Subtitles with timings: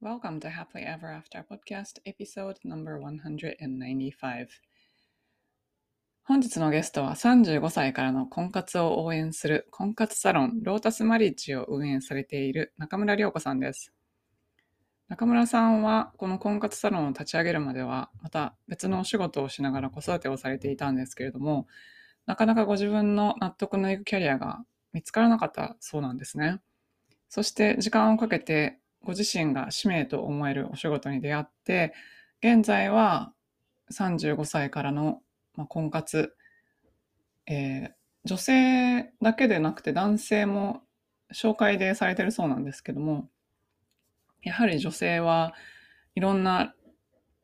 [0.00, 4.46] Welcome to Happily Ever After Podcast Episode No.195
[6.22, 13.92] 本日のゲストは35歳からの婚活を応援する婚活サロンロータスマリッジを運営されている中村良子さんです。
[15.08, 21.66] 中村さんはこの婚活サロンを立ち上げるまではまた別のお仕事をしながら子育てをされていたんですけれども
[22.24, 24.60] なかなかご自分の納得のいくキャリアが
[24.92, 26.60] 見つからなかったそうなんですね。
[27.28, 31.94] そして時間をかけてご自身が使命と思えるお仕事に出会って、
[32.42, 33.32] 現在は
[33.92, 35.20] 35歳からの、
[35.54, 36.34] ま婚活、
[37.46, 37.90] えー、
[38.24, 40.82] 女性だけでなくて男性も
[41.32, 43.28] 紹介でされてるそうなんですけども、
[44.42, 45.54] やはり女性は
[46.14, 46.74] いろんな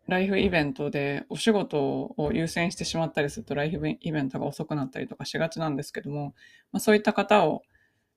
[0.06, 6.34] ライフイベントでお仕事を優先してしまったりするとライフイベントが遅くなったりとかしがちなんですけども、
[6.72, 7.62] まあ、そういった方を、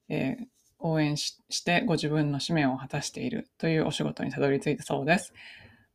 [0.10, 0.46] えー、
[0.80, 5.34] 応援してご自分の使命を果たしているというお仕事にたどり着いたそうです。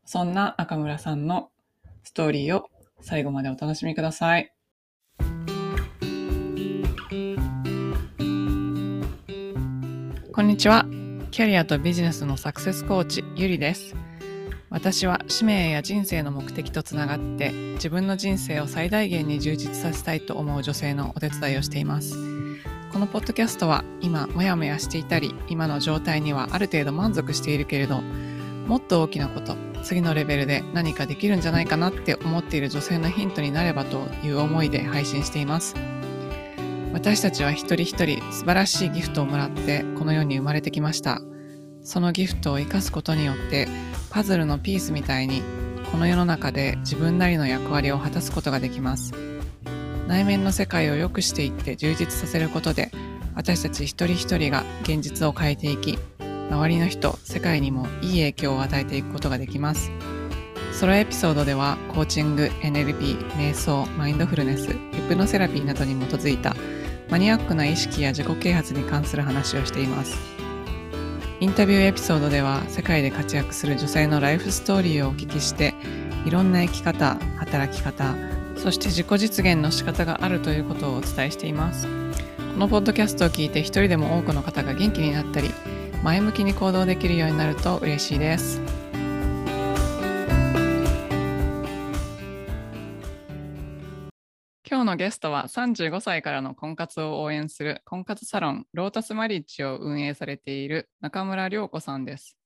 [0.05, 1.51] そんな中村さんの
[2.03, 2.69] ストーリーを
[3.01, 4.53] 最後までお楽しみください。
[10.33, 10.87] こんにちは。
[11.31, 13.95] キャリアとビジネスのサクセスコーチ、ゆりです。
[14.71, 22.32] 私は使命や人生の目的とつながって自分の人生を最大限に充実させたいと思う女性のお手伝いをしています。
[22.93, 28.03] このポッドキャストは今モヤモヤしていたり今の状態にはある程度満足しているけれど
[28.67, 35.75] もっと大きなこと次のレベルで何かできるんじゃないかなって思っている女性のヒントになればという思いで配信しています。
[36.93, 41.21] 私たちは一人一人素晴らしいギフトをもらってこの世に生まれてきました。
[41.83, 43.67] そのギフトを生かすことによって
[44.11, 45.43] パズルのピースみたいに
[45.91, 49.32] この世の中で自分なりの役割を果たすことができます。
[50.07, 52.91] 内面の世界を良くしていって充実させることで
[53.35, 55.99] 私たち一人一人が現実を変えていき
[56.51, 59.91] 周りの人世界にもいい影響を与えていくことができます。
[60.73, 64.77] ソロエピソードではコーチング NLP 瞑想マインドフルネスヒ
[65.09, 66.57] プノセラピーなどに基づいた
[67.09, 70.17] マニアックな意識や自己啓発に関する話をしています。
[71.41, 75.75] インタビューエピソードでは世界で活躍する女性のライフストーリーをお聞きして
[76.25, 78.15] いろんな生き方働き方
[78.63, 81.89] そして自己実現の仕方があるということをお伝えしています。
[82.39, 85.51] このポッドキャストを聞いて一人でも多くの方が元気になったり、
[86.05, 88.61] 前向きに行動できるようになると嬉しいです。
[94.71, 102.37] 今日のゲストは35歳からの婚活を応援する婚活サロンロータスマリッジを運営されている中村良子さんです。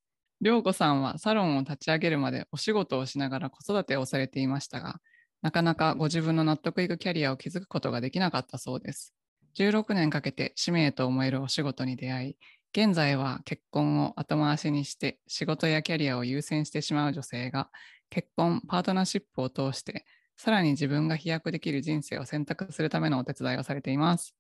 [0.41, 4.99] 良子さんはサロンを立ち上げるまでお仕事をしながら子育てをされていましたが、
[5.47, 9.15] なかなかご自分の納得いくキャリアを築くことができなかったそうです。
[9.57, 12.37] 16年かけて使命と思えるお仕事に出会い、
[12.73, 17.71] 現在は結婚を後回しにして仕事やキャリアを優先してしまう女性が
[18.11, 20.05] 結婚、パートナーシップを通して
[20.37, 24.35] さらに自分が飛躍できる人生を選択するためのお手伝いをされています。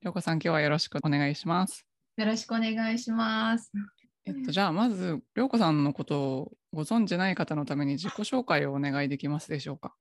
[0.00, 1.84] りょうこさん、今日はよろしくお願いします。
[2.16, 3.70] よろしくお願いします。
[4.24, 9.94] えっと、じゃあまず、りょうこさんのことをご存じない方のために自己紹介をお願いできますでしょうか？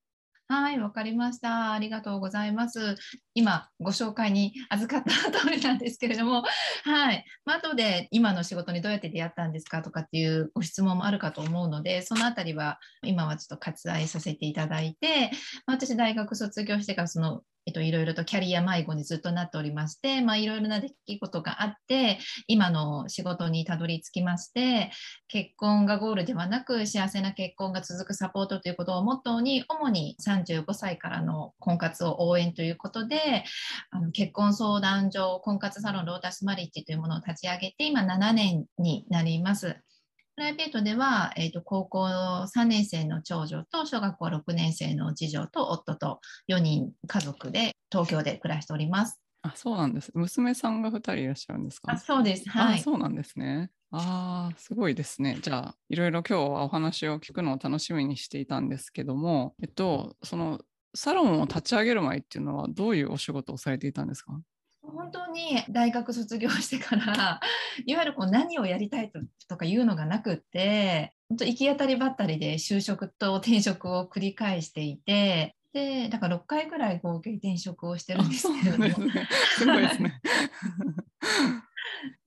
[0.47, 1.71] はい、わかりました。
[1.71, 2.95] ありがとうございます。
[3.33, 6.43] 今、ご紹介に預かった通りなんですけれども、
[6.83, 7.25] はい。
[7.45, 15.31] まあ、後で今の仕事にどうやって出会ったんですかとかっていうご質問もあるかと思うので、そのあたりは今はちょっと割愛させていただいて、
[15.65, 24.91] まあ、私、大学卒業してからそのえっと、いろいろとキャリア迷子にずっとなっておりまして、まあ、いろいろな出来事があって、今の仕事にたどり着きまして、
[25.27, 33.43] 結婚がゴールではなく、幸せな結婚が続くサポートということをモットーに、主に35歳からの婚活を応援ということで、
[33.89, 39.77] あの結婚相談所、婚活サロンロータスマリッジというものを立ち上げて、今7年になります。
[40.35, 49.21] プライベートでは、えーと、高校3年生の長女と小学校6年生の次女と夫と4人家族で東京で暮らしております。
[49.43, 50.11] あそうなんです。
[50.13, 51.91] 娘さんが2人いらっしゃるんですか？
[51.93, 52.49] あそうです。
[52.49, 52.81] はい。
[52.81, 53.71] そうなんですね。
[53.91, 55.37] ああ、すごいですね。
[55.41, 60.59] じゃあ、いろいろ今日はお話を聞くのを楽しみにしていたんですけども、えっと、その
[60.95, 64.33] サロンを立ち上げる前っていうのはどういうお仕事をされていたんですか？
[64.91, 67.39] 本当に大学卒業してから
[67.85, 69.11] いわゆるこう何をやりたい
[69.47, 78.85] とかいうのがなくって本当行き当たりばったりで就職と転職を繰り返していてでだから6回ぐらい合計転職をしてるんですけども。
[79.57, 80.21] すごいですね。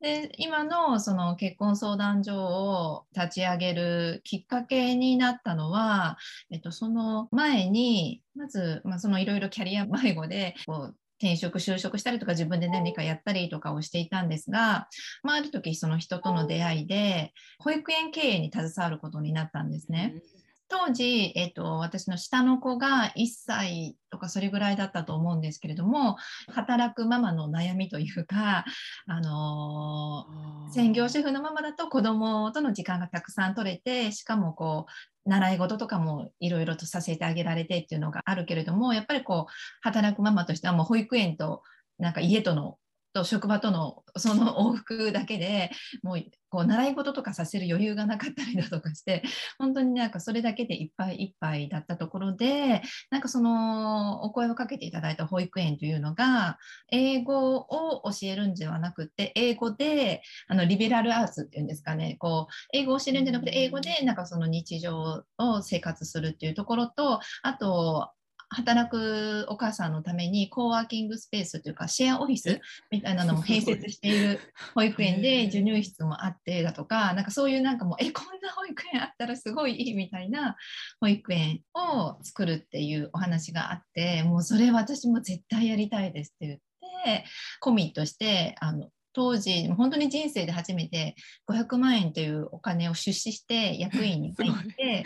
[0.01, 6.19] で今のその結婚相談所を立ち上げるきっかけになったのは、
[6.51, 14.89] えっと、その前にまず、まあ、そのいろいろキャリア迷子でこう転職就職したりとか自分で何かやったりとかをしていたんですが、
[15.23, 20.23] まあ、ある時その人との出会いで保育園経営に携わることになったんですね。
[20.69, 26.17] 当時、えーと、私の下の子が1歳とかそれぐらいだったと思うんですけれども
[26.49, 28.65] 働くママの悩みというか、
[29.07, 34.93] あのー、専業主婦のママだと子供との時間がたくさん取れてしかもこう
[35.29, 39.53] 習い事とかもいろいろとさせてあげられてっていうのがあるけれどもやっぱりこう
[39.83, 41.63] 働くママとしてはもう保育園と
[41.99, 42.79] なんか家との
[43.13, 45.71] と職場とのその往復だけで
[46.03, 49.23] もうこう習い事とかさせる余裕がなかったりだとかして
[49.59, 56.59] 本当になんかそれだけでいっぱいいっぱいだったところでなんかそのお声をかけていただいた保育園というのが
[56.91, 62.17] 英語を教えるんではなくて英語であのリベラルアーツっていうんですかね。
[62.19, 68.11] こう英語を教えるんじゃなくて英語でなんかその日常を生活するっていうところとあと
[68.51, 72.61] 働くお母さんのためにコーワーキングスペースというかシェアオフィス
[72.91, 74.41] みたいなのも併設している
[74.75, 80.57] 保育園で授乳室もあってだとかなんかそういうなんかもうえこんな保育園あったらすごいいいみたいな
[81.01, 86.59] 保育園を作るっていうお話があってもうそれ私も絶対やりたいですって言っ
[87.05, 87.25] て
[87.61, 91.17] コミットしてあの当時本当に人生で初めて
[91.51, 95.05] 500万円というお金を出資して役員に入って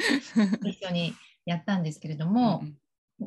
[0.65, 1.15] 一緒に
[1.47, 2.63] やったんですけれども、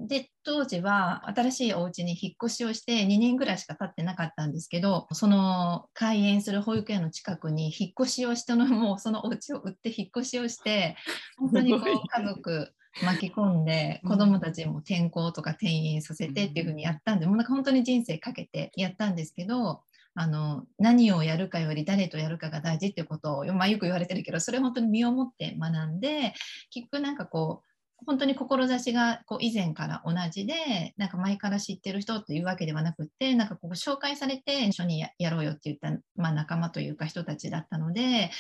[0.08, 10.96] で当時は新しいお家に引っ越しをして2年ぐらいしか経ってなかったんですけどその開園する保育園の近くに引っ越しをしたのもそのお家を売って引っ越しをして
[11.38, 19.82] 本当にこう家族巻き込んで子どもたちも転校とか転院させてっていうふうにやったんでもうなんか本当に人生かけてやったんですけど
[20.18, 26.34] あの何をやるかより誰とやるかが大事っていうことを、まあ、よく言われてるけどそれ本当に身をもって学んで
[26.72, 27.65] 結局なんかこう
[28.06, 38.32] 本当に志がこう以前から同じでなんか前から知ってる人というわけではなくてなんかこう紹介されて一緒にやろうよって言った、まあ、仲間というか人たちだったので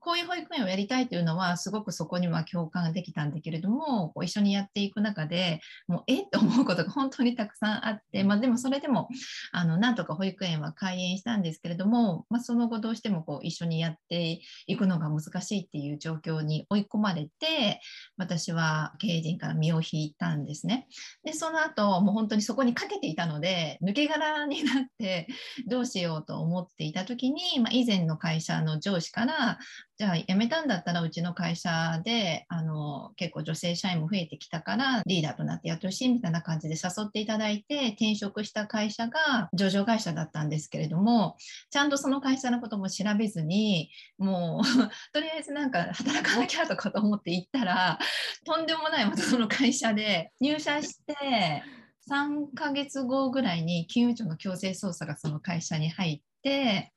[0.00, 9.08] こういう保育園をやりたいというのはすごくそこには共感できたんだけれどもこう一緒にやっていく中でもうえっと思うことが本当にたくさんあって、まあ、でもそれでも
[9.52, 17.80] あのなんとか保育園は開園したんですけれども、まあ、その後どうしてもこう一緒にやっていくのが難しいっていう状況に追い込まれて
[18.16, 20.86] 私は経営陣から身を引いたんですね。
[21.24, 25.26] でその後もう本当にそこにかけていたので抜け殻になって
[25.66, 29.58] どうしようと思っていた時に、まあ、以前の会社の上司から
[30.00, 41.36] じゃあ辞めたんだったらうちの会社であの結構女性社員も増えてきたからリーダーとなってやってほしいみたいな感じで誘っていただいて転職した会社が上場会社だったんですけれども
[41.68, 47.98] ちゃんとその会社のことも調べずにもう とりあえずなんか働かなきゃとかと思って行ったら
[48.46, 51.62] とんでもないまたその会社で入社して
[52.10, 56.90] 3ヶ月後ぐらいに金融庁の強制捜査がその会社に入って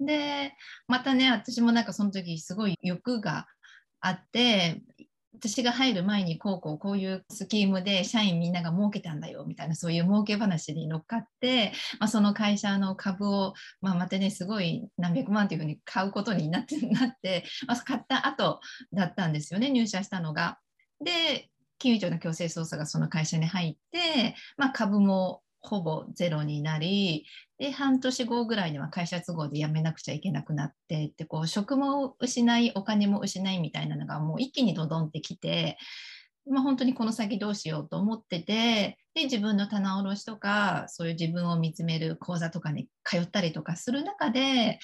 [0.00, 0.54] で
[0.88, 3.46] またね私もなんかその時すごい欲が
[4.00, 4.82] あって
[5.40, 18.60] 私が入る前にこうこうこういうスキームで社員みんなが儲けたんだよみたいなそういう儲け話に乗っかって、まあ、その会社の株を、まあ、またねすごい何百万というふうに買うことになってなって、 まあ、買った後
[18.92, 20.58] だったんですよね入社したのが。
[21.02, 21.48] で
[21.78, 27.26] 金融庁の強制捜査がその会社に入って、まあ、株もほぼゼロになり
[27.58, 35.76] で半年後ぐらいには会社都合で辞めなくちゃいけなくなってってこう職も失いお金も失いみたいなのがもう一気にドドンってきて、
[36.50, 44.78] まあ、本当にこの先どうしようと思っててで自分の棚卸しとかそういう自分を見つめる講座とかに通ったりとかする中で、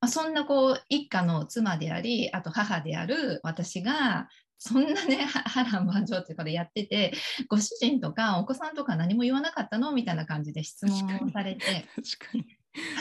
[0.00, 7.12] まあ、そんなこう一家の妻でありあと母である私がそんなね 波乱万丈っていうかでやってて
[7.48, 12.46] ご主人とかお子さんとか何も言わなかったのみたいな感じで質問をされて 確かに。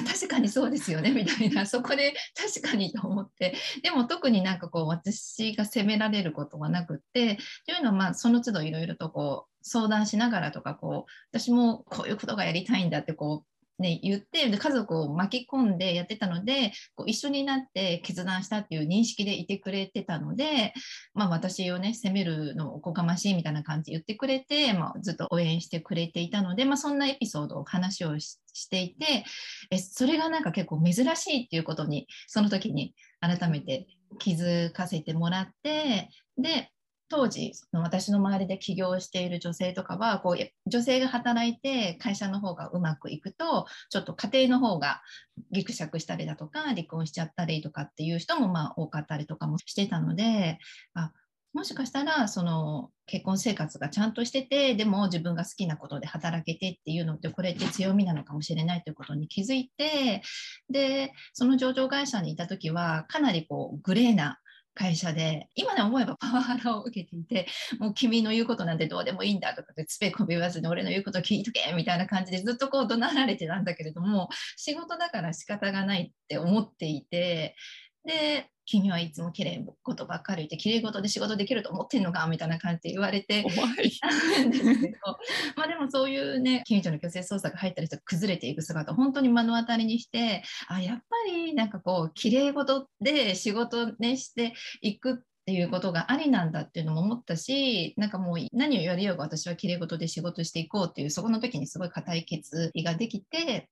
[0.08, 1.66] 確かにそうですよねみたいな。
[1.68, 3.56] そこで確かにと思って。
[3.84, 20.74] でも特になんかこう私が責められることはなくってというのはまあその都度いろいろとこう相談しながらとかこう私もこういうことがやりたいんだってこうね、言って家族を巻き込んでやってたのでこう一緒になって決断したっていう認識でいてくれてたので、
[21.14, 28.40] まあ、私をね責めるのおこがましいみたいな感じ言ってくれて、まあ、ずっと応援してくれていたので、まあ、そんなエピソードを話をし
[28.70, 29.26] ていて
[29.70, 33.88] えそれがなんか結構珍しいっていうことにその時に改めて
[34.20, 36.72] 気づかせてもらってで
[37.08, 45.02] 当時の私の周りで起業している女性とかはこう女性が働いて会社の方がうまくいくとちょっと家庭の方が
[45.52, 50.58] ぎくしゃくしたりだとか離婚しちゃったりとかっていう人もまあ多かったりとかもしてたので
[50.94, 51.12] あ
[51.56, 60.22] もしかしたらその結婚生活がちゃんとしててでも自分が好きなことで働けてっていうのってこれって強みなのかもしれないということに気づいて
[60.70, 64.40] でその上場会社にいた時はかなりこうグレーな
[64.76, 67.48] 会社で今で思えばパワハラを受けていて
[67.80, 77.56] もう君の言うことなんてどうでもいいんだとかってつべこべ言わずに俺の言うこと聞いとけみたいな感じでずっとこう怒鳴られてたんだけれども仕事だから仕方がないって思っていて
[78.04, 82.28] で君はいつも綺麗事ばっかり言って綺麗事で仕事できると思ってんのか？
[82.28, 83.46] みたいな感じで言われて。
[85.56, 103.70] まあでもそういうね近所の強制捜査が入ったりして崩れていく姿を本当に目の当たりにしてあやっぱりなんかこう綺麗事で仕事ねしていくっていうことがありなんだっていうのも思ったしなんかもう何を言われようが私は綺麗事で仕事していこうっていうそこの時にすごい固い決意ができて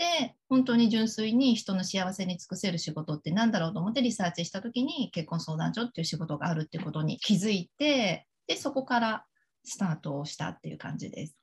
[0.00, 9.26] で本当に純粋に人の幸せに尽くせる仕事って何だろうと思ってリサーチした時に結婚相談所っていう仕事があるっていうことに気づいてでそこから
[9.62, 11.36] スタートをしたっていう感じです。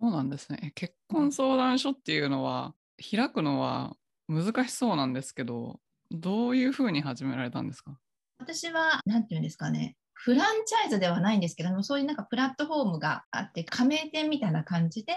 [0.00, 0.70] そうなんですね。
[0.76, 2.74] 結婚相談所っていうのは
[3.10, 3.96] 開くのは
[4.28, 5.80] 難しそうなんですけど
[6.12, 7.98] どういうふうに始められたんですか？
[8.38, 15.12] 私は何て言うんですかねフランチャイズではないんですけどもそういうなんかプラットフォームがあって加盟店みたいな感じで、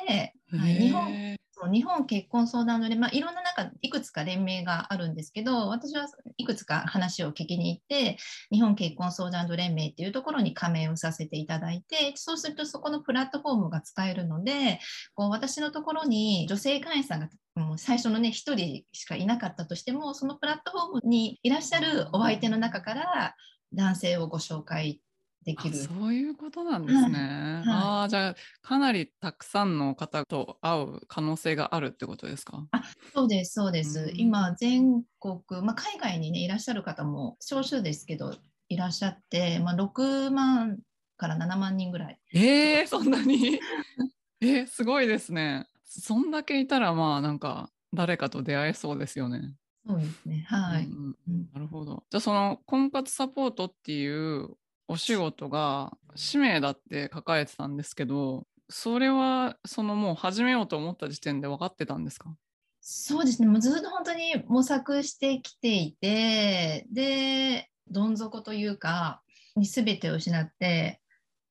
[0.52, 1.38] はい、日本
[1.72, 8.18] 日本結婚相談所で、まあ、いろんな中いくつか連盟があるんですけど私はいくつか話を聞きに行って
[8.52, 14.80] 日本結婚相談所連盟っていうところに加盟をさせていただいてそうするとそこのプラットフォームが使えるので
[15.16, 23.36] こう私のところに女性会員さんがもう最初のね1人しかいなかったとしてもそのプラットフォームにいらっしゃるお相手の中から
[23.74, 25.02] 男性をご紹介
[25.46, 25.76] できる。
[25.76, 27.62] そういうことなんですね。
[27.66, 32.68] はい、ああ、じゃあかなりたくさんの方と会う可能性があるってことですか？
[32.72, 32.84] あ
[33.14, 34.12] そうです、そうです。
[34.16, 38.36] 今、全国、まあ、海外にね、いらっしゃる方も少数ですけど、
[38.70, 40.80] いらっしゃって、まあ、6万
[41.16, 42.20] から7万人ぐらい。
[42.34, 43.60] えー、そんなに？
[44.42, 45.68] えー、すごいですね。
[45.84, 49.56] そんだけいたら、まあ、なんか、誰かと出会えそうですよね。
[49.88, 50.46] そうですね。
[50.48, 50.86] はい。
[50.86, 52.03] うんうん、なるほど。
[52.10, 54.50] じゃあ、その婚活サポートっていう
[54.88, 62.36] お仕事が使命だって書かれてたんですけど、それはそのもう始めようと思った時点で分かってたんですか？
[62.82, 69.22] そうですね、もうずっと本当に模索してきていて、で、どん底というか、
[69.56, 71.01] に全てを失って、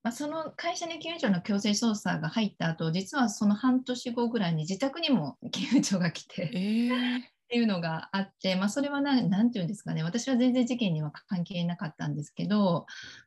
[0.02, 10.02] まあ、その会社に金融庁の強制捜査が入った後実はその半年後ぐらいに自宅にも金融庁が来て、えー、っていうのがあって、まあ、それは何て言うんですかね。
[10.02, 12.86] 私は全然事件には関係なかったんですけど、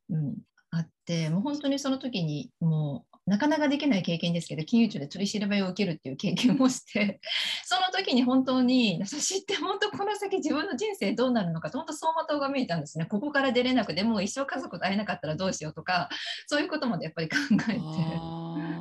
[0.09, 0.35] うん、
[0.71, 7.21] あってもう本当にその時にもうなかなかできない経験ですけど金融庁で取り調べを受けるっていう経験をして
[7.63, 13.05] その時に本当に私って本当この先自分の人生どうなるのか本当走馬灯が見えたんですね。
[13.05, 16.09] ここから出れなくてもう一生家族と会えなかったらどうしようとか
[16.47, 17.37] そういうことまでやっぱり考
[17.69, 18.78] えて。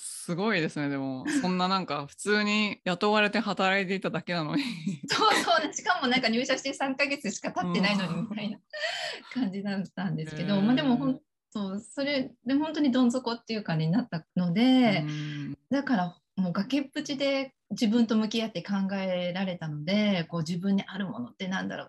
[0.00, 1.24] すごいですねでも。
[1.42, 4.62] そんななんか普通に雇われて働いていただけなのに。
[5.06, 8.58] そうそうしかもなんか入社して3ヶ月しか経ってないのにみたいな
[9.34, 11.20] 感じだったんですけど、まあでも本
[11.52, 15.04] 当それで本当にどん底っていうかになったので
[15.70, 21.88] だからもう崖っぷちで自分と向き合って考えられたのでこう自分にあるものってなんだろう、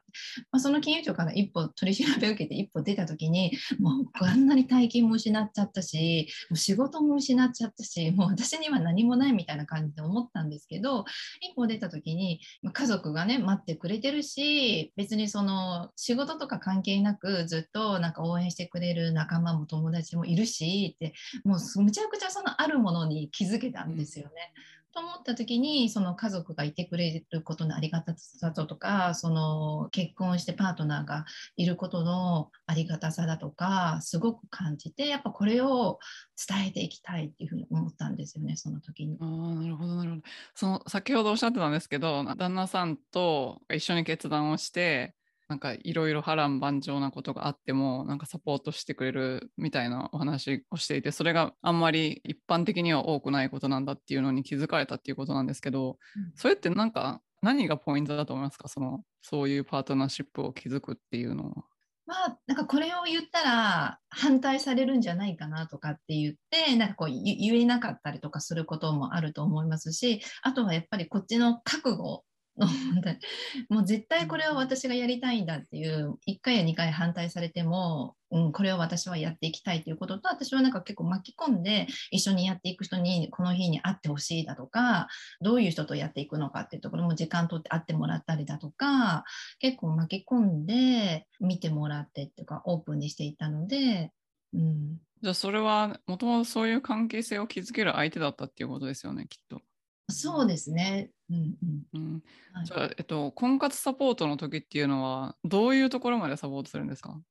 [0.52, 11.04] まあ、その金融庁から一歩取り調べを受けて一歩出た時にもうあんなに大金も失っちゃったしもう仕事も失っちゃったしもう私には何もないみたいな感じで思ったんですけど
[11.42, 12.40] 一歩出た時に、
[12.74, 24.32] 家族がね待ってくれてるし別にその仕事とか関係なくずっとなんか応援してくれる仲間も友達もいるしってもうむちゃくちゃそのあるものに気づけたんですよね。
[24.66, 36.00] うんと思った時にその家族がいてくれることのありがたさとかその結婚してパートナーがいることのありがたさだとかすごく感じてやっぱこれを
[36.48, 39.18] 伝えていきたいっていうふうに思ったんですよねその時に。
[39.22, 40.22] あなるほどなるほど。
[40.56, 45.16] その先ほどおっしゃってたんですけど旦那さんと一緒に決断をして
[45.52, 58.70] なんかいろいろ波乱万丈なことがあってもなんかサポートしてくれるみたいなお話をしていてそれがあんまり一般的には多くないことなんだっていうのに気づかれたっていうことなんですけど、うん、それってなんか何がポイントだと思いますか？
[58.70, 61.64] そのそういうパートナーシップを築くっていうのは。
[62.06, 72.24] まあ、なんかこれを言ったら反対されるんじゃないかなとかって言ってなんかこう言えなかったりとかすることもあると思いますしあとはやっぱりこっちの覚悟
[73.70, 85.08] もう絶対これは私がやりたいんだっていう1回や2回反対されても、うん、これを私はやっていきたいということと私はなんか結構巻き込んで一緒にやっていく人にこの日に会ってほしいだとか
[85.42, 89.24] どういう人とやっていくのかっていうところも時間とって会ってもらったりだとか
[89.60, 94.12] 結構巻き込んで見てもらってっていうかオープンにしていたので、
[94.54, 99.62] うん、じゃあそれはもともとそういう関係性を築ける相手だったっていうことですよねきっと。
[100.10, 101.12] そうですね。
[101.30, 101.56] うん
[101.94, 102.24] うん、
[102.64, 107.22] じゃあ、えっと、婚活サポートの時っていうのは、どういうところまでサポートするんですか？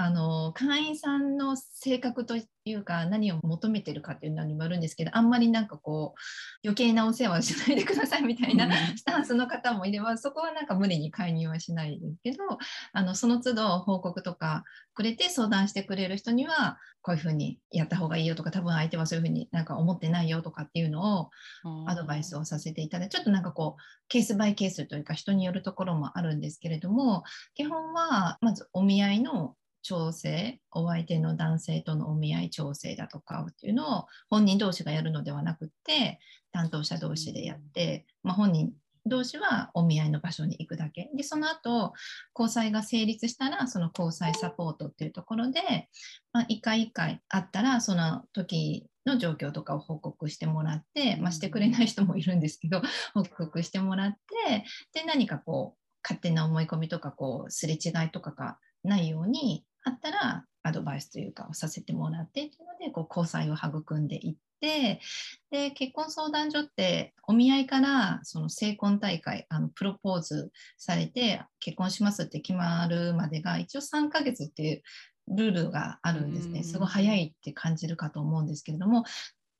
[0.00, 6.20] あの会員さんの性格というか何を求めてるかっていうのにもよるんですけどあんまりなんかこう
[6.64, 12.44] 余計なお世話をしないでくださいみたいな スタンスの方もいればそこはなんか無理に介入はしないですけど
[12.92, 14.62] あのその都度報告とか
[14.94, 21.30] くれて相談してくれる人にはこういうふうにやった方がいいよとか多分相手はそういうふうになんか思ってないよとかっていうのを
[21.88, 27.24] アドバイスをさせていただいてちょっとなんかこうケースバイケースというか人によるところもあるんですけれども
[27.54, 36.20] 基本はまずお見合いの調整お相手の男性とのお見合い調整だとかっていうのを本人同士がやるのではなくて
[36.52, 38.72] 担当者同士でやって、まあ、本人
[39.08, 41.10] 同士はお見合いの場所に行くだけ。
[41.14, 41.94] でその後
[42.38, 45.88] 交際が成立したらその交際サポートっていうところで、
[46.32, 52.82] まあ、1回1回あったらその時の状況とかを報告してもらって、まあ、してくれない人もいるんですけど
[53.14, 54.12] 報告してもらっ
[54.46, 65.00] てで何かこう勝手な思い込みとかこうすれ違いとかがないようにあったらアドバイスというかをさせてもらってっていうのでこう交際を育んでいって
[65.50, 74.82] で結婚相談所ってお見合いからその成婚大会あのプロポーズされて結婚しますって決まるまでが一応3ヶ月っていう
[75.28, 76.62] ルールがあるんですね。
[76.62, 79.04] すごい早いって感じるかと思うんですけれども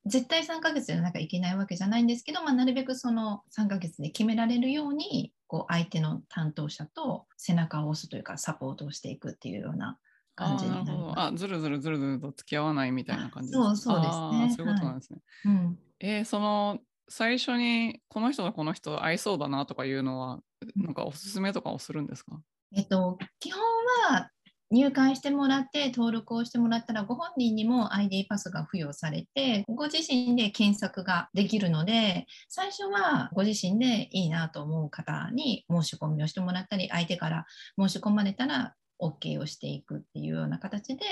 [0.07, 9.99] 絶対3ヶ月でなきゃいけないわけじゃないんですけど、まあ、なるべくその3ヶ月で決められるようにこう相手の担当者と背中を押すというかサポートをしていくっていうような
[10.39, 11.21] 感じになります。
[11.21, 14.55] あずるずるずるずると付き合わないみたいな感じそうそうですね。
[14.57, 15.19] そういうことなんですね。
[15.45, 16.79] はい、うん、えー、その
[17.09, 20.41] 最初にこの人とこの人合いそうだなとかいうのは
[20.77, 22.41] なんかおすすめとかをするんですか？
[22.77, 23.63] えっと基本
[24.11, 24.31] は
[24.71, 37.47] 入会してもらって登録をしてもらったらご本人にも ID パスが付与されてご自身で検索ができるので最初はご自身でいいなと思う方に申し込みをしてもらったり相手から
[37.81, 41.05] 申し込まれたら OK をしていくっていうような形で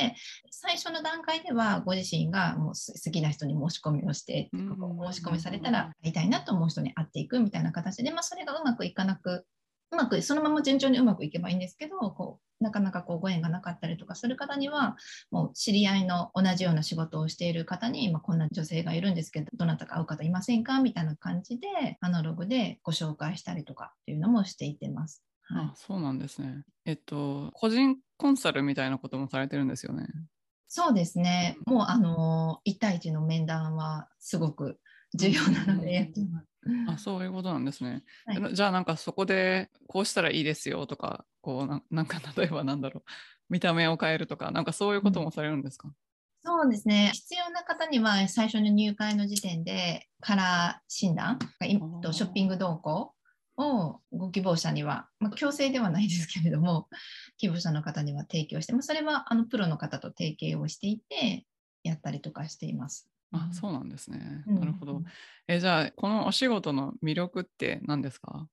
[0.50, 9.46] 最初の段階ではご自身がもう好きな人に申し込みをして申し込みされたら会いたいなと思う人に会っていくみたいな形で、まあ、それがうまくいかなく
[9.92, 14.96] うまくそのまま順調にうまくいけばいいんですけどこうなかなかこうご縁がなかったりとかする方には
[15.30, 25.25] もう知り合いの同じような仕事をしている方に、まあ、こんな女性がいるんですけどどなたか会う方いませんかみたいな感じでアナログでご紹介したりとかっていうのもしていってます。
[25.48, 26.64] はい、あそうなんですね。
[26.84, 30.06] えっと、個人コンサルみたいなこともされてるんですよね。
[30.68, 31.56] そうですね。
[31.66, 34.80] もう、あの、1対1の面談はすごく
[35.14, 36.46] 重要なのでやってます。
[36.88, 38.02] あそういうことなんですね。
[38.26, 43.10] はい、じゃあなんかそこでこうしたらいいですよとかこうななんか例えばなんだろう
[43.48, 45.94] 見た目を変えるとかなんかそういうこともされるんですか、うん、
[46.42, 53.14] そうですね必要な方には最初の入会の時点でカラー診断ショッピング動向
[53.56, 56.88] をご希望者には、まあ、強制ではないですけれども
[57.38, 61.44] 希望者の方には提供して、まあ、それはあのプロの方と提携をしていて
[61.82, 63.08] やったりとかしています。
[63.32, 64.44] あそうなんですね。
[64.46, 65.02] なるほど。
[65.48, 68.46] えじゃあこのお仕事の魅力って何ですか？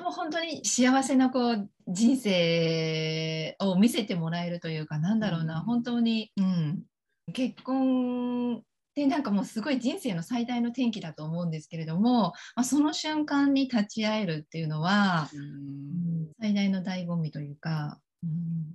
[0.00, 6.84] もう本当に幸せなこう人生を見せてもらえるというかなんだろうな、うん、本当に、うん、
[7.32, 8.62] 結婚
[8.94, 18.30] でなんかもうすごい人生の最大の転機だと思うんですけれども、まあ、その瞬間に立ち会えるっていうのは、うん、最大の醍醐味というか、うん、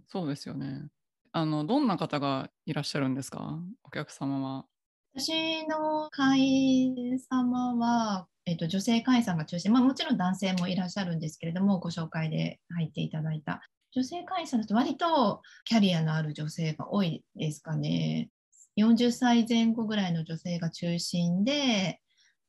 [0.08, 0.88] そうですよね。
[1.34, 3.60] あのどんな方がいらっしゃるんですか？
[3.84, 4.66] お客様は。
[5.18, 13.62] 私の会員様は、えーと、女性会員さんが中心、まあ、もちろん男性もいらっしゃるんですけれどもご紹介で入っていただいた。
[13.92, 18.30] 女性会員さんだと割とキャリアのある女性が多いですかね。
[18.76, 22.02] 40歳前後ぐらいの女性が中心で、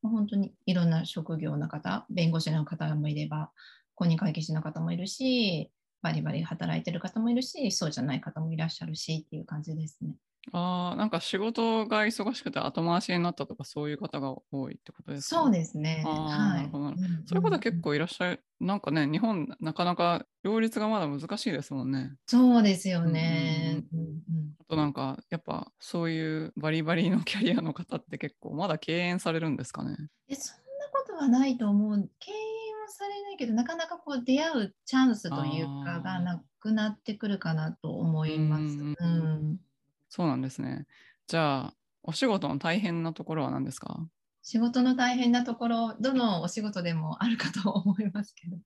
[0.03, 3.51] 本当にいろんな職業の方、弁護士の方もいれば、
[3.95, 5.71] 公認会計士の方もいるし、
[6.03, 10.15] バリバリ働いてる方もいるし、そうじゃない方もいらっしゃるしっていう感じですね。
[10.53, 16.05] ああ、なんか仕事が忙しくて後回しになったとか、そういう方が多いってことですか、そうですね。
[16.05, 16.71] はい。
[17.27, 18.45] そういう方結構いらっしゃる。
[18.61, 22.17] なんかね、日本なかなか両立がまだ難しいですもんね。
[22.27, 23.83] そうですよね。
[24.61, 29.97] あとなんか、やっぱそういうバリバリのキャリアの方って結構まだ敬遠されるんですかね？
[30.29, 32.11] え、そんなことはないと思う。
[32.19, 32.37] 敬遠
[32.89, 38.81] されないけどなかなかこう出会うチャンスというかがなくなってくるかなと思います。
[38.83, 39.05] うんう
[39.53, 39.61] ん
[40.17, 40.87] そうなんですね。
[41.27, 44.09] じゃあ、お仕事の大変なところは何ですか？
[44.41, 48.57] 仕事の大変なところどのお仕事でもあるかと思いますけど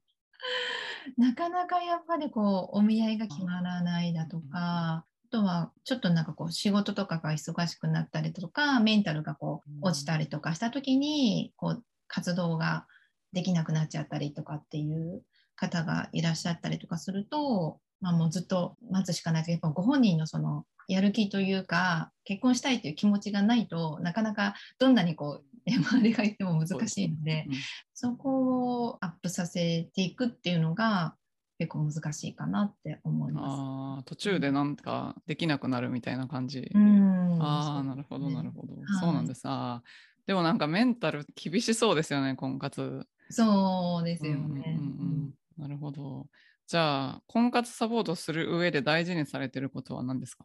[1.18, 12.86] なかなかやっぱりこうお見合いが決まらないだとかあとはちょっとなんかこう仕事とかが忙しくなったりとかメンタルがこう落ちたりとかした時にこう活動が
[13.32, 15.24] できなくなっちゃったりとかっていう
[15.56, 27.54] 方がいらっしゃったりとかすると、まあ、もうずっと待つしかないとやっぱご本人のそのやる気というか結婚したいという気持ちがないとなかなかどんなにこう周りが言っても難しいのでうん
[27.94, 31.14] そこをアップさせていくっていうのが
[31.58, 36.62] 結構難しいかなって思いまあー途中でなんかできなくなるみたいな感じ。
[36.62, 36.70] す。
[36.74, 38.74] うんああ、なるほど、なるほど。
[38.74, 39.42] はいそうなんです。
[39.44, 43.06] あーでもなんかメンタル厳しそうですよね、婚活。
[43.28, 44.38] そうですよね。
[44.38, 46.26] うんうんうんうんなるほど。
[46.70, 50.44] じゃあ、婚活サポートする上で大事にされてることは何ですか？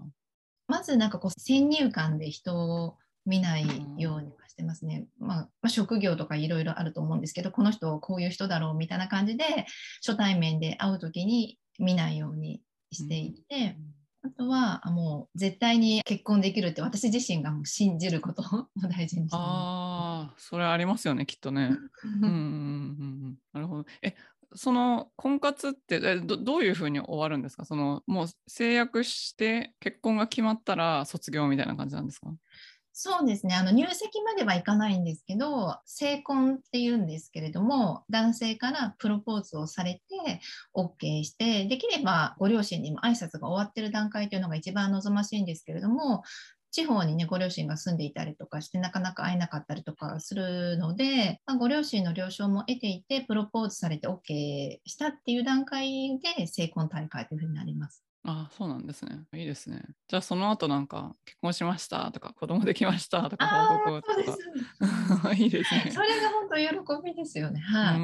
[0.68, 3.64] まずなんかこう先入観で人を見ない
[4.00, 5.06] ようにはしてますね。
[5.20, 9.68] まあ、まあ職業とかいろいろあると思うんですけど、この人こういう人だろうみたいな感じで
[10.04, 13.78] 初対面で会う時に見ないようにしていて、
[14.24, 21.70] あとはあもう絶対に結婚できるって私自身がもう信じること を大事にしてまああ、それありますよね、きっとね。
[22.02, 22.08] す。
[22.08, 22.32] うんうんうんう
[23.30, 23.38] ん。
[23.54, 23.86] なるほど。
[24.02, 24.16] え、
[24.56, 27.66] その婚活ってどどういうふうに終わるんですか？
[27.66, 32.28] そのもう制約して結婚が決まったら卒業みたいな感じなんですか？
[32.98, 33.56] そうですね。
[33.56, 40.40] あの入籍まではいかないんですけど成婚っていうんですけれども男性からプロポーズをされて
[40.74, 46.24] OK してできればご両親にも挨拶が終わってる段階というのが一番望ましいんですけれども
[46.76, 58.04] 地方にねご両親が住んでいたりとかしてなかなか会えなかったりとかするので、まあ、ご両親の了承も得ていてプロポーズされて OK したっていう段階で成婚大会というふうになります。
[58.26, 59.22] あそうなんですね。
[59.36, 59.84] いいですね。
[60.10, 63.46] じゃあその後なんか結婚しましたとか子供できましたとか
[63.86, 65.32] 報告そうでとすか。
[65.40, 65.92] いいですね。
[65.92, 67.62] それが本当喜びですよね。
[67.62, 68.00] うはい。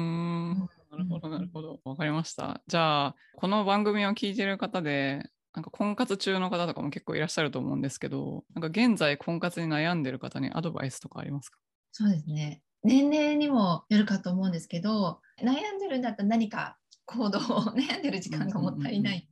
[0.92, 1.80] なるほど、なるほど。
[1.84, 2.62] わかりました。
[2.66, 11.58] じゃあ、この番組を聞いてる方で、なんか婚活中の方とかも結構いらっしゃると思うんですけど、なんか現在婚活に悩んでる方にアドバイスとかありますか？
[11.92, 12.62] そうですね。
[12.82, 17.42] 年齢にもよるかと思うんですけど、悩んでるんだったら何か行動を
[17.76, 19.28] 悩んでる時間がもったいない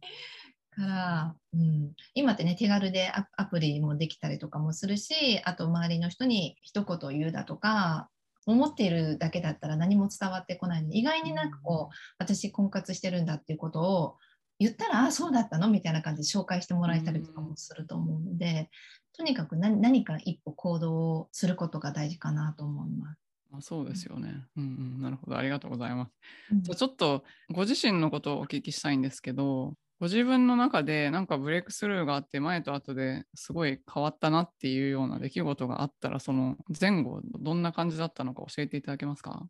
[0.70, 8.09] から、うん、今ってね、手軽でアアプリもできたりとかもするし、あと周りの人に一言言うだとか、
[8.46, 14.16] 思っているだけだったら何も伝わってこないので、意外になんかこう、私婚活してるんだっていうことを
[14.61, 15.68] 言ったら、あ、そうだったの？
[15.68, 18.70] みたいな感じで紹介してもらえたりとかもすると思うので、
[19.16, 23.20] とにかく何何か一歩行動をすることが大事かなと思います。
[23.53, 24.44] あそうですよね。
[24.57, 24.66] うんう
[24.99, 25.37] ん、なるほど。
[25.37, 26.12] ありがとうございます。
[26.53, 39.31] うんじゃあちょっとご自身のことをお聞きしたいんですけど、ご自分の中でなんかブレイクスルーがあって前と後ですごい変わったなっていうような出来事があったらその前後どんな感じだったのか教えていただけますか？
[39.31, 39.49] まあ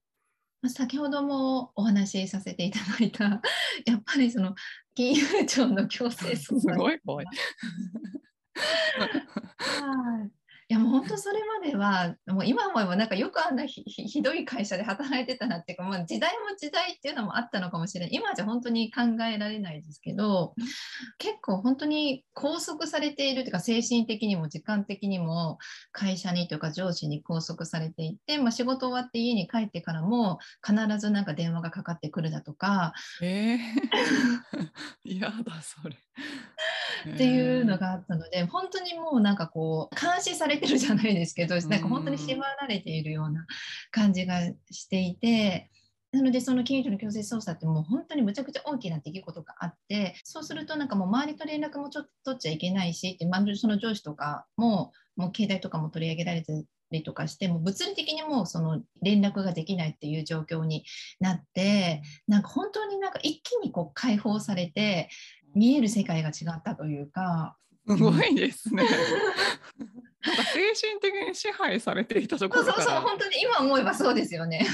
[0.69, 3.25] 先ほどもお話しさせていただいた、
[3.87, 4.55] やっぱりその
[4.95, 6.75] 金融庁の強制す捜査。
[6.77, 7.27] ごい怖い。
[8.57, 10.40] はい。
[10.73, 18.11] やもう本当それまではもう今思えばなんかよくあんなひどい会社で働いてたなっていうか、まあ、時代も時代っていうのもあったのかもしれない。
[18.13, 20.55] 今じゃ本当に考えられないですけど
[21.19, 25.59] 結構本当に拘束されているというか精神的にも時間的にも
[25.91, 32.93] 会社にというか上司に拘束されていて、まあ、仕事終わって家に帰ってからも必ずなんか電話がかかってくるだとか。
[33.23, 33.59] えー、
[35.03, 35.97] 嫌だそれ。
[37.09, 43.47] っていうのがあったので、本当にもうなんかこう監視されてるじゃないですけど、なんか本当に縛られているような
[43.91, 45.71] 感じがしていて。
[46.13, 60.85] なのでその金融庁の強制捜査ってもう本当にむちゃくちゃ大きな出来事があってそうするとなんかもう周りと連絡もちょっと取っちゃいけないしって、まあ、その上司とかももう携帯とかも取り上げられてりとかしてもう物理的にもうその連絡ができないっていう状況に
[61.21, 65.09] なってなんか本当になんか一気にこう解放されて
[65.55, 67.57] 見える世界が違ったというか。
[67.89, 68.85] すごいですね。
[70.23, 74.67] なんか精神的に支配されていたとこそうそうそう、本当に今思えばそうですよね。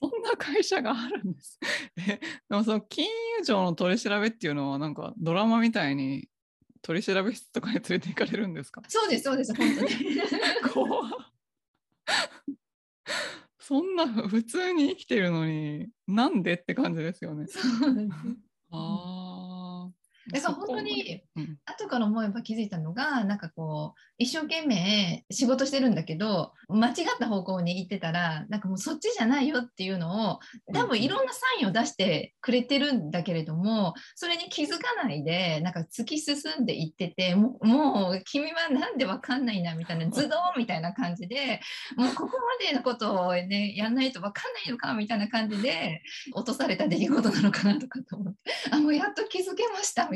[0.00, 1.58] そんな会社があるんです。
[2.08, 2.18] え
[2.48, 3.06] でもその金
[3.38, 6.28] 融庁の取り調べっていうのはなんかドラマみたいに
[6.82, 8.82] 取り調べ室とかに連れて行かれるんですか？
[8.88, 9.88] そうです、そうです、本当に。
[10.72, 11.10] 怖っ
[13.58, 17.46] そんな普通に生きてるのになんでって感じですよね。
[17.48, 17.58] そ
[17.90, 18.10] うです
[18.70, 19.25] ああ。
[20.32, 21.58] だから本当にうん。
[21.64, 30.38] 後から思えば気づいたのがなんかこう一生懸命仕事してるんだけど間違った方向に行ってたらなんかもうそっちじゃないよっていうのを
[30.72, 41.60] 多分いろんなサインを出してくれてるんだけれどもそれに気づかないでなんか突き進んでいっててもうもう君はなんでわかんないなみたいな ズドンみたいな感じで
[41.96, 48.38] もうここまでのことをねやんないとわかんないのかみたいな感じで落とされた出来事なのかなとかと思って
[48.70, 50.14] あもうやっと気づけましたみた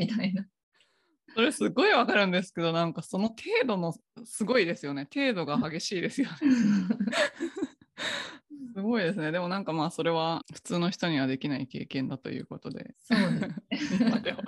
[1.33, 3.93] それすごいわかるんですけどなんかその程度の
[4.25, 5.07] すごいですよね。
[5.13, 6.37] 程度が激しいですよね。
[8.75, 9.31] すごいですね。
[9.31, 12.95] でもなんかまあそれは普通の人にはできない経験だということで。
[12.99, 13.19] そう
[13.69, 14.43] です今では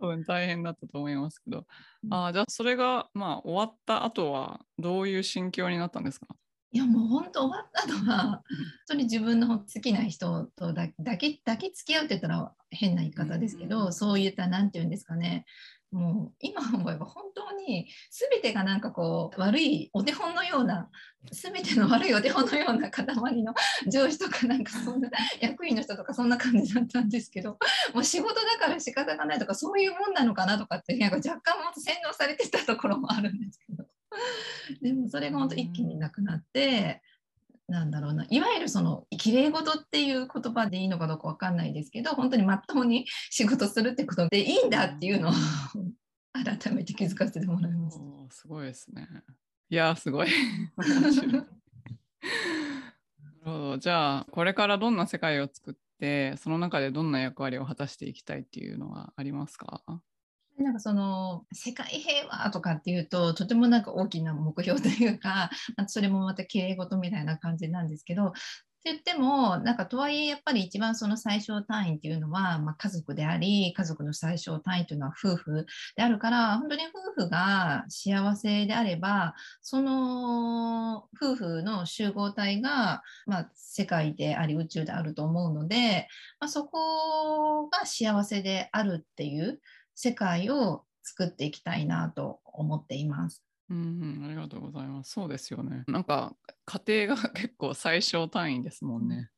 [0.00, 1.66] 多分大変だったと思いますけど。
[2.10, 6.26] あーじゃあそれがまあ終わった後はどういう心境になったんですか？
[6.72, 8.42] いやもう本当終わったのは本
[8.88, 13.92] 当に自分の好きな人とだ抱き抱き付き合うって言ったら変な言い方ですけど、うん。
[13.92, 15.46] そういったなんて言うんですかね。
[15.92, 20.90] もう今思えば本当に全てがなんかこう悪いお手本のような
[21.30, 23.06] 全ての悪いお手本のような塊
[23.42, 23.54] の
[23.90, 25.08] 上司とかなんかそんな
[25.40, 27.56] 役員の人とかそんな感じだったんですけど
[27.94, 33.84] もう仕事だから仕方がないとかそういうもんなのかなとかってなんか若干もっと洗脳されてたところもあるんですけど
[34.82, 37.02] でもそれが本当一気になくなって。
[37.68, 45.32] なんだろうないわゆるそのきれい事っていう言葉でいいのかどうかわかんないですけど本当にまっとうに仕事するってことでいいんだっていうのを
[46.32, 48.04] 改めて気づかせてもらいました。
[48.34, 49.08] すごいですね。
[49.68, 50.28] いやー、すごい。
[53.80, 59.82] じゃあ、これからどんな世界を作って、その中でどんな役割を果たしていきたいっていうのはありますか？
[60.58, 68.32] なんかその世界平和とかっていうととてもなんか大きな目標というか まあそれもまたきれい事みたいな感じなんですけどっ
[68.86, 75.66] て言ってもなんかとはいえやっぱり一番その最小単位っていうのは、まあ、家族であり家族の最小単位というのは夫婦
[75.96, 76.82] であるから本当に
[77.16, 86.06] 夫婦が幸せであればその夫婦の集合体が、まあ、世界であり宇宙であると思うので、
[86.38, 89.60] まあ、そこが幸せであるっていう
[89.96, 93.42] 世界を作っていきたいなと思っています。
[93.68, 95.10] うん、ありがとうございます。
[95.10, 95.82] そうですよね。
[95.88, 99.30] なんか、家庭が結構最小単位ですもんね。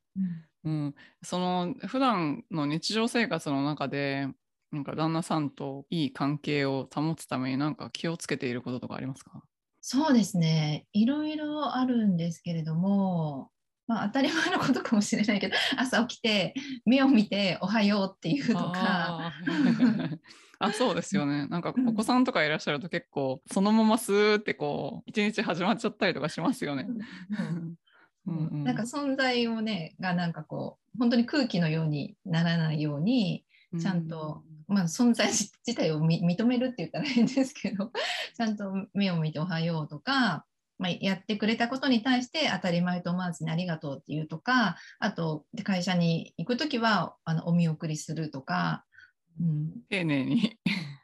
[0.65, 0.93] うん、
[1.23, 4.27] その普段の日常生活の中で、
[4.71, 9.41] なんか旦那さんといい関係を保つためになんか気をつけていることとかありますか？
[9.81, 10.85] そうですね。
[10.91, 13.49] いろいろあるんですけれども、
[13.87, 16.53] まあ、当たり前のことかもしれないけど、朝起きて
[16.85, 19.31] 目を見ておはようっていうとか、
[20.59, 21.47] あそうですよね。
[21.47, 26.85] なんかうんお子さんとかいらっしゃると結構そのままスーってこう一日始まっちゃったりとかしますよね。
[26.87, 27.77] うんうん
[28.27, 33.45] うん なんか存在をね、がなんかこう、本当に空気のようにならないように、
[33.79, 37.91] ちゃんと、まあ、存在自 体をみ認めるって言ったら変ですけど、
[38.35, 40.45] ちゃんと目を見ておはようとか、
[40.77, 48.85] まあ、やってくれたことに対して当たり前と思わずにありがとうっていうとか、あと、で会社に行くときはあのお見送りするとか、
[49.39, 50.57] うん、丁寧に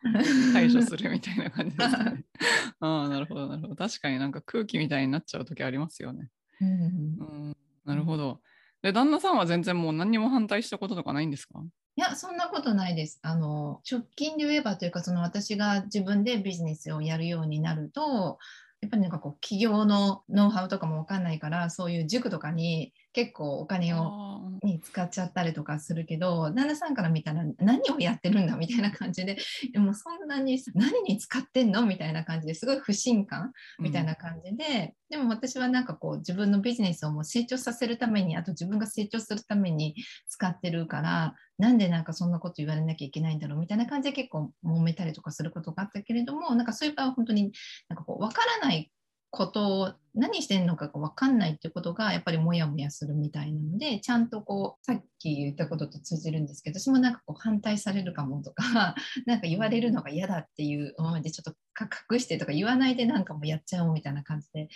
[0.54, 2.26] 対処するみたいな感じですね。
[2.80, 3.76] ああ、なるほど、なるほど。
[3.76, 6.30] 確かになんか空気みたいになっちゃう時ありますよね。
[6.62, 6.72] うんう
[7.52, 8.42] ん、なるほど。
[8.82, 11.64] で、旦那さんは全然もう何にも反対したこととかないんですか？
[11.98, 13.20] いや、そんなことないです。
[13.24, 18.38] あの、直近で言えばというか、その私が自分でビジネスをやるようになると、
[18.82, 29.38] やっぱりなんかこう、企業のノウハウとかもわかんないから、そういう塾とかに結構お金をに使っちゃったりとかするけど、旦那さんから見たら何をやってるんだみたいな感じで、
[29.72, 39.96] でもそんなに何に使ってんのみたいな感じですごい不信感みたいな感じで、でも私はなんかこう自分のビジネスをもう成長させるために、あと自分が成長するために
[40.28, 47.54] 使ってるから、なんでなんかそんなこと言われなきゃいけないんだろうみたいな感じで結構揉めたりとかすることがあったけれども、なんかそういう場合は本当に
[47.88, 48.92] なんかこう分からない
[49.36, 58.96] ことを何してんのかが分かんないってことがやっぱりモヤモヤするみたいなのでちゃんとこうさっき言ったことと通じるんですけど私もなんかこう反対されるかもとか
[59.28, 61.54] なんか言われるのが嫌だっていう思いでちょっと
[62.12, 64.70] 隠してとか言わないでなんかもうやっちゃおうみたいな感じで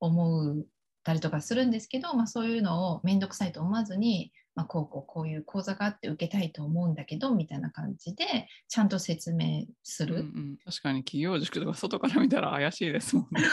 [0.00, 0.66] 思う
[1.04, 10.16] たりとかするんですけど、まあ、そういうのを面倒くさいと思わずに、まあ、こうこうこういう講座があって受けたいと思うんだけどみたいな感じでちゃんと説明する。
[10.16, 13.42] うんうん、確かに企業塾とか外から見たら怪しいですもんね。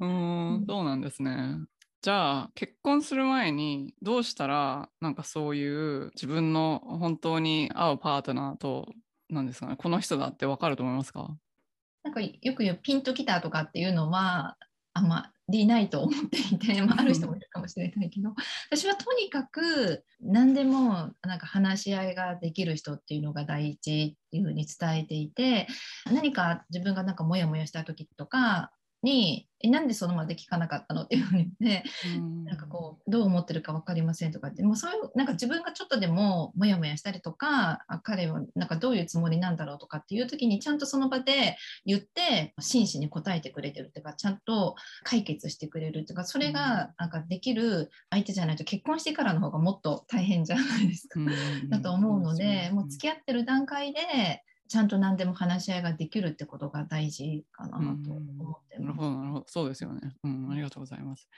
[0.00, 1.58] うーん、そうなんですね。
[2.02, 8.92] じゃあ結婚する前にどうしたらなんかそういう自分の本当に合うパートナーと
[9.30, 11.34] なんですかねこの人だってわかると思いますか？
[12.02, 14.58] なんかよく言うピンときたとかっていうのは
[14.92, 18.34] あんまりないと思っていて、まあ、ある人もいるかもしれないけど。
[18.70, 25.66] 私はとにかく何でもなんか話し合いができる人っていうのが第一っていうふうに伝えていて
[26.06, 28.70] 何か自分がなんかモヤモヤした時とか
[29.04, 31.88] にえなんでそのまで聞かなかったのっていうふうに言って、
[32.18, 58.80] うん、なんかこうどう思ってるか分かりませんとかってもうそういうなんか自分がちょっとでもモヤモヤしたりとかあ彼はなんかどういうつもりなんだろうとかっていう時にちゃんとその場で言って真摯に答えてくれてるっていうかちゃんと解決してくれるっていうかそれがなんかできる相手じゃないと結婚してからの方がもっと大変じゃないですか、うん、だと思うので、もう付き合ってる段階でちゃんと何でも話し合いができるってことが大事かなと思ってます。
[58.80, 59.44] なるほど、なるほど。
[59.46, 60.00] そうですよね。
[60.24, 61.28] うん、ありがとうございます。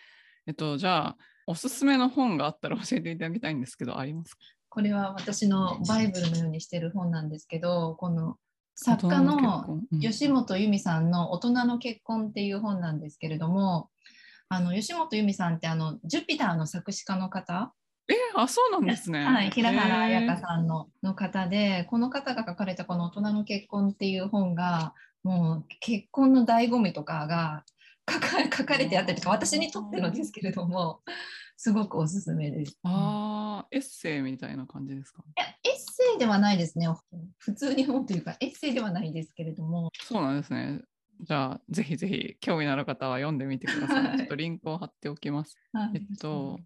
[0.47, 4.41] えっと、じゃあ、おすすめの本があったら教えていただきたいんですけど、ありますか？
[4.69, 8.37] これは私のバイブルのようにしてる本なんですけど、この
[8.75, 13.89] 作家の吉本由美さんの「大人の結婚」っていう本なんですけれども、
[14.49, 17.73] あの吉本由美さんってあのジュピターの作詞家の方
[18.09, 19.25] えあそうなんですね。
[19.25, 27.65] はい、平原綾香さんのの方で、この方が書かれたこの大人の結婚っていう本が、もう結婚の醍醐味とかが
[28.09, 31.01] 書か書かれてあったりとか、私にとってのですけれども、
[31.57, 32.79] すごくおすすめです。
[32.85, 35.25] ああ、エッセイみたいな感じですか？
[35.27, 36.87] いや、エッセイではないですね。
[37.39, 39.91] 普通に本というか、エッセイではないですけれども。
[40.01, 40.83] そうなんですね。
[41.23, 44.17] じゃあ、ぜひぜひ興味のある方は読んでみてください。
[44.19, 45.57] ちょっとリンクを貼っておきます。
[45.73, 46.61] はい、えっと、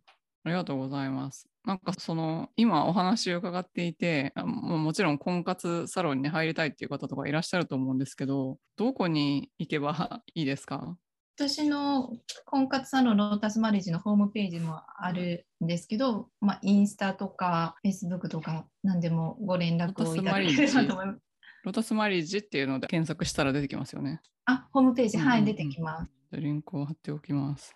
[0.44, 1.46] ありがとうございます。
[1.64, 10.96] なんかその今お話を伺っていてももちろん婚活サロンに入りたいっていう方とかいらっしゃると思うんですけどどこに行けばいいですか？
[11.37, 12.11] 私の
[12.44, 21.18] 婚活サロンロータスマリッジのホームページもあるんですけど、まあ、インスタとかフェイスブックとか何でもご連絡をいただければと思います。
[21.64, 24.20] ロータスマリッジっていうので検索したら出てきますよね。
[24.46, 26.11] あ、ホームページ、はい、出てきます。
[26.33, 27.74] リンクを貼っておきます。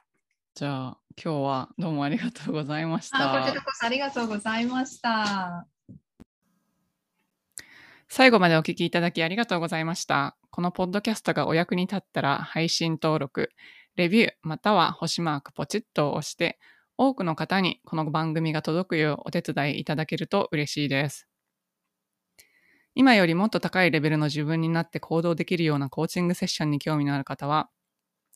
[0.55, 3.41] じゃあ今日はどうもありがとうございました。
[3.43, 5.67] こちらこそありがとうございました。
[8.09, 10.37] 最後までお聞きいただきありがとうございました。
[10.51, 13.51] このポッドキャストがお役に立ったら配信登録、
[13.97, 16.61] レビューまたは星マークポチッと押して
[16.99, 21.27] 多くの方にこの番組が届くようお手伝いいただけると嬉しいです。
[22.95, 27.71] 今よりもっと高いレベルの自分になって行動できるようなコーチングセッションに興味のある方は、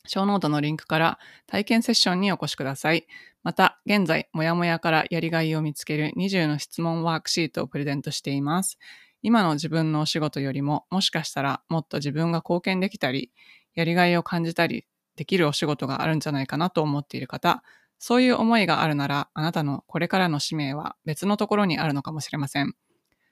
[0.06, 3.06] ショーノートのリンクから体験セッションにお越しください。
[3.42, 8.78] また、現在、もやもやからやりがいを見つける20の質問ワークシートをプレゼントしています。
[9.22, 13.30] 今の自分のお仕事よりも、もしかしたらもっと自分が貢献できたり、
[13.74, 17.62] やりがいを感じたりできるお仕事があるんじゃないかなと思っている方、
[17.98, 22.74] そういう思いがあるなら、あなたのこれからの使命は別のところにあるのかもしれません。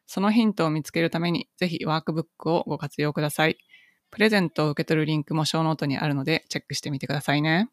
[0.06, 3.58] そのヒントを見つけるために、ぜひワークブックをご活用ください。
[4.10, 7.70] プレゼントを受け取るリンクもショーノートにあるのでチェックしてみてくださいね。